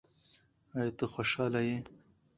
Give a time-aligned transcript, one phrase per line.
[0.77, 1.77] ایا ته خوشاله یې؟